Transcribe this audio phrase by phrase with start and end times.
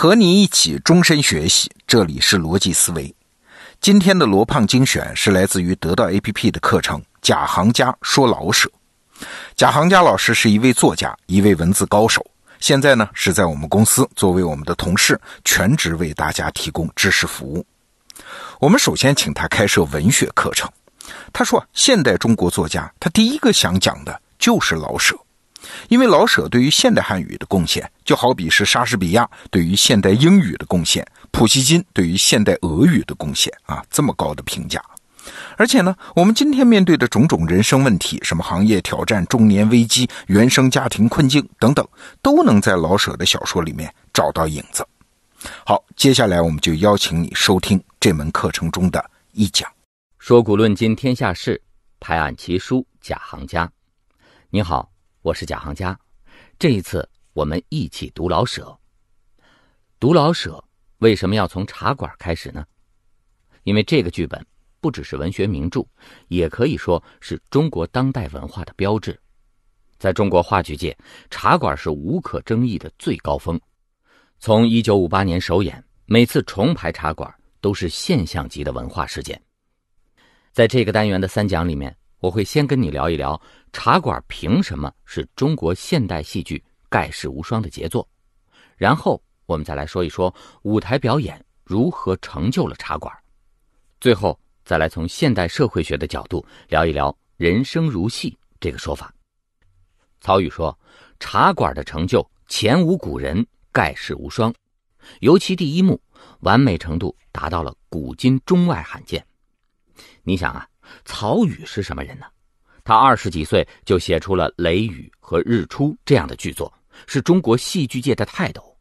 [0.00, 3.14] 和你一起终身学习，这里是逻辑思维。
[3.82, 8.66] 今天的罗胖精选是来自于得到 APP 的课程《假行家说老舍》。
[9.54, 12.24] 贾行家老师是一位作家，一位文字高手。
[12.60, 17.62] 现在呢，是在我们公司作为我们的同事，全职为大家提供知识服务。
[18.58, 20.66] 我们首先请他开设文学课程。
[21.30, 25.14] 他说，现代中国作家，他第一个想讲的就是老舍。
[25.88, 34.82] 因为老舍对于现代汉语的贡献，就好比是莎士比亚对于现代英语的贡献，普希金对于现代俄语的贡献啊，这么高的评价。
[35.56, 41.86] 而且呢，我们今天面对的种种人生问题，什么行业挑战、中年危机、原生家庭困境等等，
[42.22, 44.86] 都能在老舍的小说里面找到影子。
[45.64, 49.70] 好，接下来我们就邀请你收听这门课程中的一讲，
[50.18, 51.60] 说古论今天下事，
[52.00, 53.70] 拍案奇书贾行家。
[54.48, 54.90] 你好。
[55.22, 55.98] 我是贾行家，
[56.58, 58.74] 这一次我们一起读老舍。
[59.98, 60.64] 读老舍
[61.00, 62.64] 为什么要从茶馆开始呢？
[63.64, 64.42] 因为这个剧本
[64.80, 65.86] 不只是文学名著，
[66.28, 69.20] 也可以说是中国当代文化的标志。
[69.98, 70.96] 在中国话剧界，
[71.28, 73.60] 茶馆是无可争议的最高峰。
[74.38, 79.38] 从一九五八年首演，每次重排茶馆都是现象级的文化事件。
[80.50, 81.94] 在这个单元的三讲里面。
[82.20, 83.40] 我会先跟你聊一聊
[83.72, 88.06] 茶馆凭什么是中国现代戏剧盖世无双的杰作，
[88.76, 93.14] 然后我们再来说一说舞台表演如何成就了茶馆，
[94.00, 99.12] 最后再来从现代社会学的角度聊一聊“人生如戏”这个说法。
[100.20, 100.78] 曹禺说，
[101.18, 104.52] 茶馆的成就前无古人，盖世无双，
[105.20, 105.98] 尤其第一幕
[106.40, 109.26] 完美程度达到了古今中外罕见。
[110.22, 110.69] 你想啊。
[111.04, 112.26] 曹禺是什么人呢？
[112.82, 116.72] 他二十几岁就写出了《雷雨》和《日出》这样的剧作，
[117.06, 118.76] 是中国戏剧界的泰斗。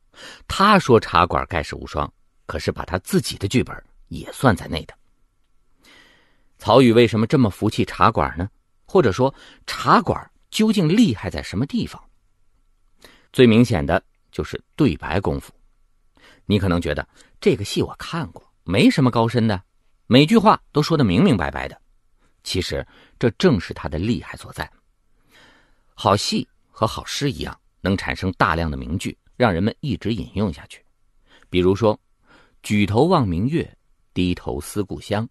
[0.48, 2.12] 他说茶馆盖世无双，
[2.46, 3.76] 可是把他自己的剧本
[4.08, 4.94] 也算在内的。
[6.58, 8.50] 曹禺为什么这么服气茶馆呢？
[8.86, 9.34] 或者说
[9.68, 12.02] 茶馆究竟厉害在什么地方？
[13.32, 15.54] 最明显的就是对白功夫。
[16.46, 17.08] 你可能觉得
[17.40, 19.62] 这个戏我看过，没什么高深的，
[20.08, 21.80] 每句话都说的明明白白的。
[22.50, 22.84] 其实，
[23.20, 24.68] 这正是他的厉害所在。
[25.94, 30.84] 好戏和好诗一样，能产生大量的名句，让人们一直引用下去。
[31.52, 32.00] 比如说
[32.64, 33.78] ：“举头望明月，
[34.16, 35.30] 低头思故乡。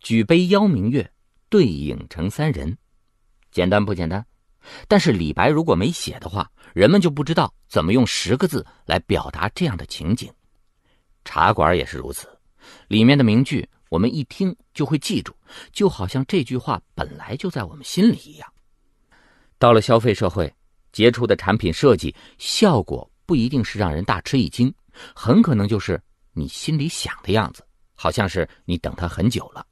[0.00, 1.08] 举杯邀明月，
[1.48, 2.76] 对影成三人。”
[3.52, 4.26] 简单不简单？
[4.88, 10.28] 但是李白如果没写的话，人们就不知道怎么用十个字来表达这样的情景。
[11.24, 12.28] 茶馆也是如此，
[12.88, 13.68] 里面的名句。
[13.88, 15.34] 我们一听就会记住，
[15.72, 18.52] 就好像这句话本来就在我们心里一样。
[19.58, 20.52] 到了消费社会，
[20.92, 24.72] 杰出的产品设计效果不一定是让人大吃一惊，
[25.14, 26.00] 很可能就是
[26.32, 29.66] 你心里想的样子，好像是你等它很久了。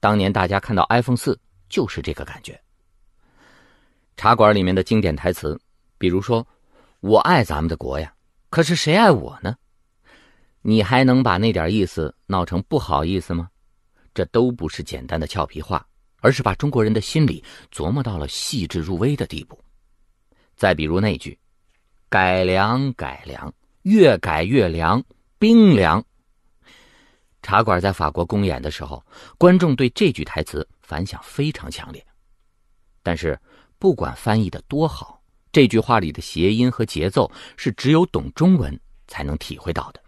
[0.00, 2.60] 当年大家看到 iPhone 四就是这个感觉。
[4.16, 5.60] 茶馆里面的经典台词，
[5.98, 6.44] 比如说
[7.00, 8.12] ：“我爱咱们的国呀，
[8.50, 9.54] 可是谁爱我呢？”
[10.68, 13.48] 你还能把那点意思闹成不好意思吗？
[14.12, 15.86] 这都不是简单的俏皮话，
[16.20, 17.42] 而是把中国人的心理
[17.72, 19.58] 琢磨到了细致入微的地步。
[20.56, 21.38] 再比如那句
[22.10, 23.50] “改良改良，
[23.84, 25.02] 越改越凉，
[25.38, 26.04] 冰凉”。
[27.40, 29.02] 茶馆在法国公演的时候，
[29.38, 32.06] 观众对这句台词反响非常强烈。
[33.02, 33.40] 但是，
[33.78, 35.18] 不管翻译的多好，
[35.50, 40.02] 这句话里的谐音和节奏是只有懂中文才能体会到的。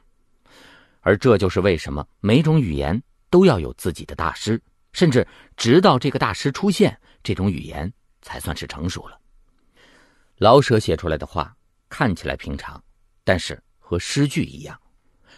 [1.00, 4.60] 而这就是为什么每种语言都要有自己的大师，
[4.92, 9.18] 甚至直到这个大师出现，这种语言才算是成熟了。
[10.36, 11.54] 老舍写出来的话
[11.88, 12.82] 看起来平常，
[13.24, 14.78] 但是和诗句一样。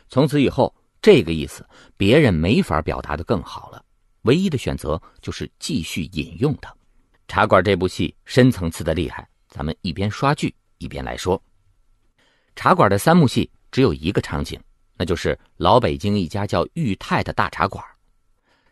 [0.09, 3.85] 从此以后，这个意思别人没法表达的更好了，
[4.23, 6.75] 唯一的选择就是继续引用它。
[7.29, 11.43] 茶馆这部戏深层次的厉害，咱们一边刷剧一边来说。
[12.55, 14.61] 茶馆的三幕戏只有一个场景。
[15.03, 17.85] 那就是老北京一家叫裕泰的大茶馆。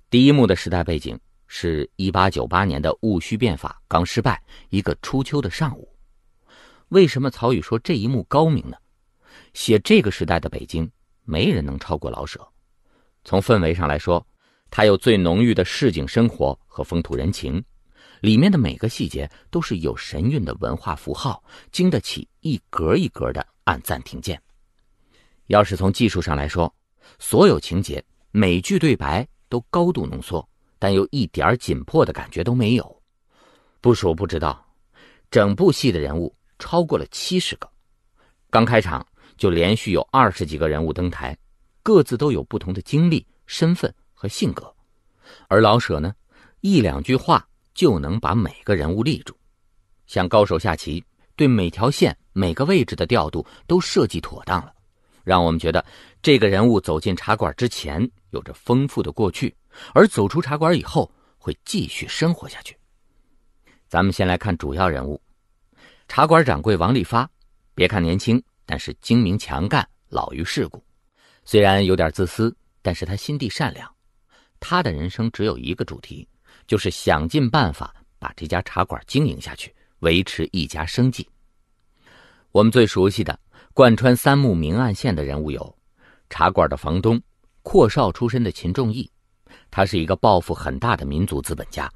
[0.09, 1.19] 第一幕的时代背景
[1.49, 5.93] 是一八九八年的戊戌变法刚失败，一个初秋的上午。
[6.91, 8.77] 为什么曹禺说这一幕高明呢？
[9.55, 10.89] 写这个时代的北京，
[11.25, 12.47] 没人能超过老舍。
[13.25, 14.25] 从氛围上来说，
[14.71, 17.61] 他有最浓郁的市井生活和风土人情，
[18.21, 21.43] 里面的每个细节都是有神韵的文化符号，
[21.73, 24.41] 经得起一格一格的按暂停键。
[25.51, 26.73] 要是从技术上来说，
[27.19, 30.49] 所有情节、每句对白都高度浓缩，
[30.79, 33.03] 但又一点紧迫的感觉都没有。
[33.81, 34.65] 不说不知道，
[35.29, 37.69] 整部戏的人物超过了七十个。
[38.49, 39.05] 刚开场
[39.37, 41.37] 就连续有二十几个人物登台，
[41.83, 44.73] 各自都有不同的经历、身份和性格，
[45.49, 46.15] 而老舍呢，
[46.61, 47.45] 一两句话
[47.75, 49.35] 就能把每个人物立住，
[50.07, 51.05] 像高手下棋，
[51.35, 54.73] 对每条线、每个位置的调度都设计妥当了，
[55.25, 55.85] 让我们觉得
[56.23, 59.55] 这个人物走进茶馆之前有着丰富的过去，
[59.95, 62.77] 而走出茶馆以后会继续生活下去。
[63.89, 65.21] 咱们先来看主要人物，
[66.09, 67.29] 茶馆掌柜王利发。
[67.75, 70.85] 别看年轻，但是精明强干，老于世故。
[71.45, 73.91] 虽然有点自私，但是他心地善良。
[74.59, 76.29] 他的人生只有一个主题，
[76.67, 81.27] 就是想尽办法把这家茶馆经营下去，维持一家生计。
[82.53, 83.39] 我们最熟悉的
[83.81, 85.75] 贯穿三幕明暗线的人物有：
[86.29, 87.19] 茶馆的房东，
[87.63, 89.11] 阔少出身的秦仲义，
[89.71, 91.91] 他是一个抱负很大的民族资本家。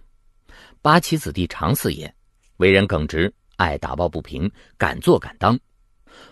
[0.81, 2.10] 八旗子弟常四爷，
[2.56, 5.60] 为人耿直，爱打抱不平，敢做敢当。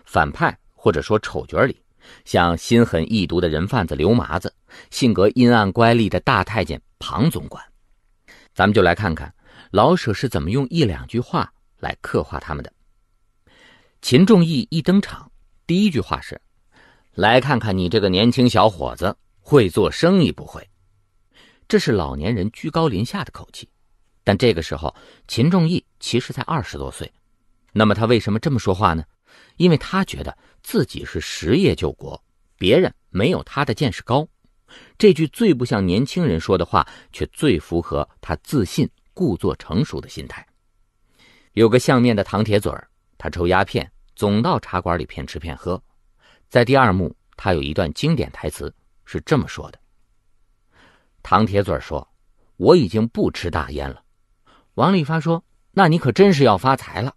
[0.07, 1.79] 反派或者说丑角里，
[2.25, 4.51] 像心狠意毒的人贩子刘麻子，
[4.89, 7.63] 性格阴暗乖戾的大太监庞总管。
[8.55, 9.31] 咱们就来看看
[9.71, 12.73] 老舍是怎么用一两句话来刻画他们的。
[14.01, 15.31] 秦仲义一登场，
[15.73, 16.39] 第一句话是
[17.17, 20.69] ：“来看看你这个年轻小伙子会做生意不会？”
[21.67, 23.67] 这是老年人居高临下的口气。
[24.23, 24.95] 但这个时候，
[25.27, 27.11] 秦仲义其实才二十多岁，
[27.73, 29.03] 那么他为什么这么说话呢？
[29.57, 32.23] 因为他觉得自己是实业救国，
[32.59, 34.29] 别人没有他的见识高。
[34.99, 40.47] 这句最不像年轻人说的话，却最符合他自信、故作成熟的心态。
[41.55, 42.87] 有个相面的唐铁嘴儿，
[43.17, 45.83] 他抽鸦片，总到茶馆里骗吃骗喝。
[46.49, 48.75] 在第二幕，他有一段经典台词
[49.05, 49.79] 是这么说的
[51.23, 52.07] ：“唐铁嘴说，
[52.57, 54.03] 我已经不吃大烟了。”
[54.75, 55.43] 王利发说
[55.73, 57.15] ：“那你可真是要发财了。”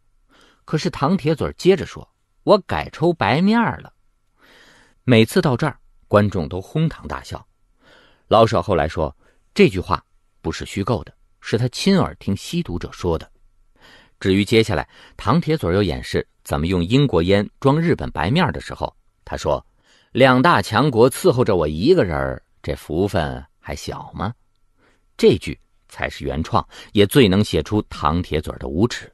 [0.66, 2.10] 可是唐铁嘴接着说
[2.44, 3.94] ：“我改抽白面了。”
[5.04, 5.78] 每次到这儿，
[6.08, 7.46] 观众都哄堂大笑。
[8.28, 9.16] 老舍后来说，
[9.54, 10.04] 这句话
[10.42, 13.32] 不是虚构的，是他亲耳听吸毒者说的。
[14.20, 19.66] 至于接下来唐铁嘴又演示怎么用英国烟装日本白面的时候，他说
[20.14, 24.34] ：“两大强国伺候着我一个人，这福分还小吗？”
[25.18, 25.60] 这句。
[25.88, 29.10] 才是原创，也最能写出唐铁嘴的无耻。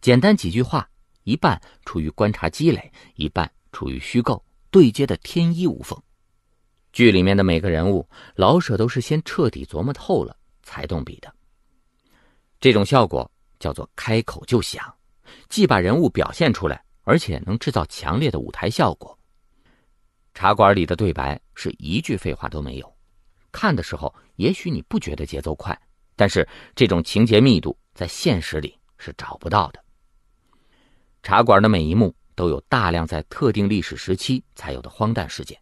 [0.00, 0.88] 简单几句话，
[1.24, 6.00] 一半出于观察积累，一半出于虚构，对接的天衣无缝。
[6.94, 11.30] 剧里面的每个人物，老舍都是先彻底琢磨透了才动笔的。
[12.58, 14.82] 这种效果叫做开口就响，
[15.48, 19.18] 既把人物表现出来，而且能制造强烈的舞台效果。
[20.34, 22.96] 茶馆里的对白是一句废话都没有，
[23.50, 25.78] 看的时候也许你不觉得节奏快。
[26.14, 29.84] 但是这种情节密度在现实里是找不到的。
[31.22, 35.56] 茶馆的每一幕都有大量在特定历史时期才有的荒诞事件。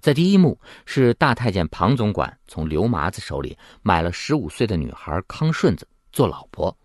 [0.00, 6.76] 在第一幕是大太监庞总管从刘麻子手里买了十五岁的女孩康顺子做老婆，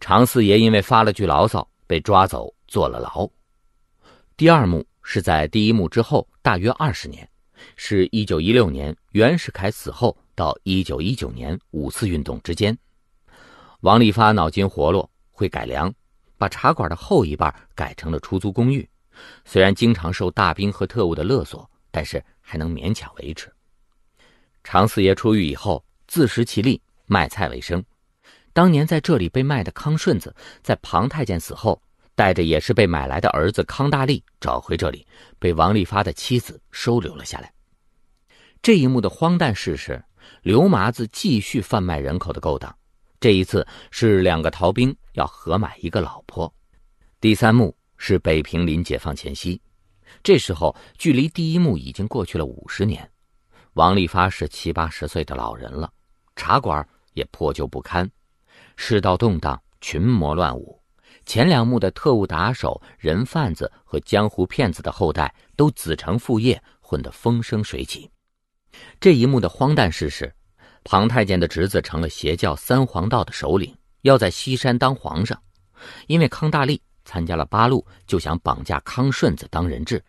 [0.00, 3.28] 常四爷因为发了句牢骚被抓走坐了牢。
[4.36, 7.28] 第二幕是在第一幕之后大约二十年，
[7.76, 10.16] 是一九一六年袁世凯死后。
[10.36, 12.76] 到一九一九年五四运动之间，
[13.80, 15.90] 王利发脑筋活络，会改良，
[16.36, 18.86] 把茶馆的后一半改成了出租公寓。
[19.46, 23.50] 虽然经常受大兵和特务的勒索，但是还能勉强维持。
[24.62, 27.82] 常四爷出狱以后，自食其力，卖菜为生。
[28.56, 31.78] 当年在这里被卖的康顺子，在庞太监死后，
[32.14, 35.06] 带着也是被买来的儿子康大力找回这里，
[35.38, 37.52] 被王利发的妻子收留了下来。
[38.62, 40.02] 这一幕的荒诞事实。
[40.40, 42.74] 刘麻子继续贩卖人口的勾当，
[43.20, 46.50] 这一次是两个逃兵要合买一个老婆。
[47.20, 49.60] 第三幕是北平临解放前夕，
[50.22, 53.08] 这时候距离第一幕已经过去了五十年，
[53.74, 55.92] 王利发是七八十岁的老人了，
[56.34, 58.10] 茶馆也破旧不堪，
[58.76, 60.80] 世道动荡，群魔乱舞。
[61.24, 68.08] 前两幕的特务打手、人贩子和江湖骗子的后代都子承父业，混得风生水起。
[69.00, 70.32] 这一幕的荒诞事是，
[70.84, 75.40] 庞太监的侄子成了邪教三皇道的首领，要在西山当皇上。
[76.06, 80.02] 因为康大力参加了八路，就想绑架康顺子当人质。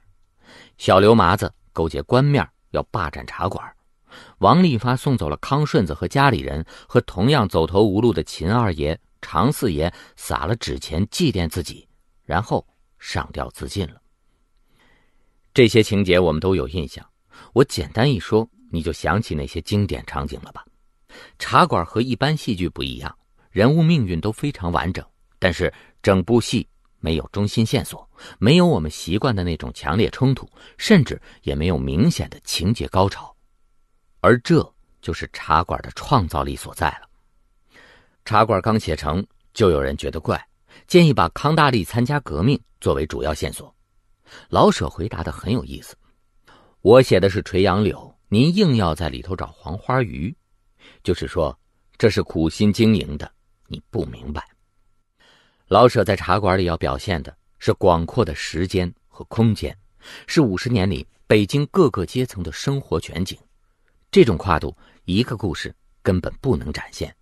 [0.78, 3.66] 小刘麻子勾结官面，要霸占茶馆。
[4.40, 11.88] 王利发送走了康顺子和家里人，和同样走投无路的秦二爷、常四爷撒了纸钱祭奠自己，
[12.24, 12.66] 然后
[13.00, 14.02] 上吊自尽了。
[15.54, 17.06] 这些情节我们都有印象。
[17.54, 20.66] 我简单一说，你就想起那些经典场景了吧？
[21.40, 23.16] 茶馆和一般戏剧不一样，
[23.50, 25.06] 人物命运都非常完整，
[25.40, 26.68] 但是整部戏
[27.00, 28.08] 没有中心线索，
[28.40, 33.36] 没有我们习惯的那种强烈冲突，甚至也没有明显的情节高潮，
[34.20, 37.08] 而这就是茶馆的创造力所在了。
[38.26, 40.44] 茶馆刚写成，就有人觉得怪，
[40.88, 43.74] 建议把康大力参加革命作为主要线索。
[44.50, 45.96] 老舍回答的很有意思
[46.82, 50.36] ：“我写的是垂杨柳，您硬要在里头找黄花鱼，
[51.04, 51.58] 就是说
[51.98, 53.32] 这是苦心经营的，
[53.68, 54.46] 你不明白。”
[55.70, 59.78] 老舍在茶馆里要表现的是广阔的时间和空间，
[60.28, 63.38] 是五十年里北京各个阶层的生活全景。
[64.12, 67.16] 这种跨度，一个故事根本不能展现。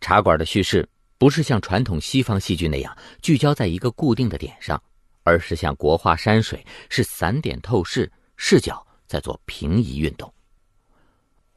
[0.00, 4.82] 茶馆的叙事不是像传统西方戏剧那样聚焦在一个固定的点上。
[5.26, 10.30] 而是像国画山水，是散点透视，视角在做平移运动。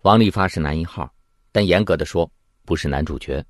[0.04, 1.13] 王利发是男一号，
[1.51, 2.32] 但严格的说
[2.63, 3.46] 不是男主角。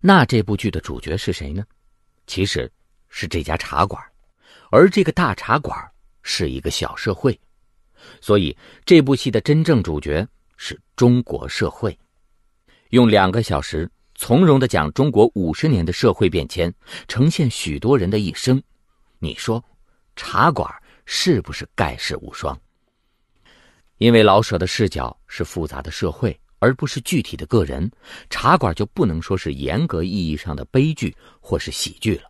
[0.00, 1.64] 那这部剧的主角是谁呢？
[2.26, 2.68] 其实
[3.08, 4.02] 是这家茶馆，
[4.72, 5.78] 而这个大茶馆
[6.24, 7.38] 是一个小社会，
[8.20, 10.26] 所以这部戏的真正主角
[10.62, 11.98] 是中国社会。
[12.90, 16.72] 用两个小时从容的讲中国五十年的社会变迁，
[17.08, 18.62] 呈现许多人的一生。
[19.18, 19.64] 你说，
[20.16, 20.70] 茶馆
[21.06, 22.54] 是不是盖世无双？
[23.96, 27.90] 因为老舍的视角是复杂的社会，而不是具体的个人，
[28.28, 32.24] 茶馆就不能说是严格意义上的悲剧或是喜剧了。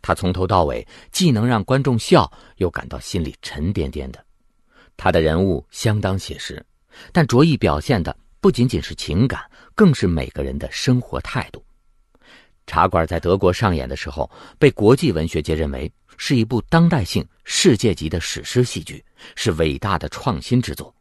[0.00, 4.24] 他从头到尾既能让观众笑，又感到心里沉甸甸的。
[4.96, 6.64] 他的人物相当写实，
[7.12, 9.42] 但着意表现的不仅仅是情感，
[9.74, 11.64] 更是每个人的生活态度。
[12.66, 15.92] 茶馆在德国上演的时候，被国际文学界认为。
[16.18, 20.94] 是一部当代性、世界级的史诗戏剧，是伟大的创新之作。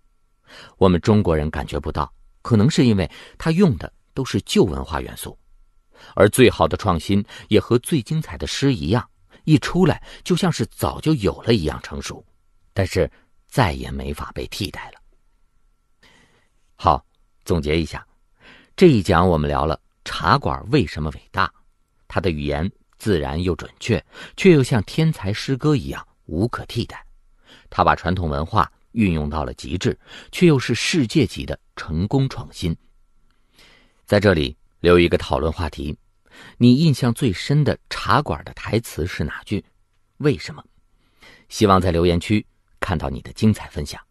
[0.77, 3.07] 我们中国人感觉不到，可能是因为
[3.37, 5.37] 他用的都是旧文化元素，
[6.15, 9.07] 而最好的创新也和最精彩的诗一样，
[9.43, 12.25] 一出来就像是早就有了一样成熟，
[12.73, 13.11] 但是
[13.47, 15.00] 再也没法被替代了。
[16.83, 17.05] 好，
[17.45, 18.03] 总结一下，
[18.75, 21.53] 这一讲我们聊了茶馆为什么伟大，
[22.07, 22.67] 它的语言。
[22.97, 24.03] 自然又准确，
[24.35, 27.05] 却又像天才诗歌一样无可替代。
[27.69, 29.95] 他把传统文化运用到了极致，
[30.31, 32.75] 却又是世界级的成功创新。
[34.07, 35.95] 在这里留一个讨论话题：
[36.57, 39.63] 你印象最深的茶馆的台词是哪句？
[40.17, 40.63] 为什么？
[41.47, 42.43] 希望在留言区
[42.79, 44.01] 看到你的精彩分享。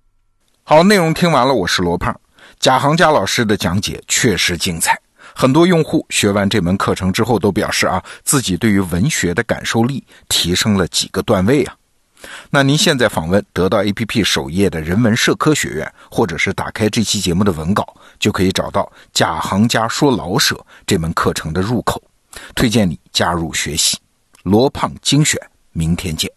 [0.62, 2.20] 好，内容听完了，我是罗胖。
[2.60, 5.00] 贾行家老师的讲解确实精彩。
[5.34, 11.74] 很多用户学完这门课程之后都表示啊，自己对于文学的感受力提升了几个段位啊。
[12.50, 18.82] 那您现在访问得到 APP 首页的人文社科学院，或者是打开这期节目的文稿，就可以找到
[19.14, 20.54] 《贾行家说老舍》
[20.86, 22.02] 这门课程的入口，
[22.54, 23.96] 推荐你加入学习。
[24.42, 25.40] 罗胖精选，
[25.72, 26.30] 明天见。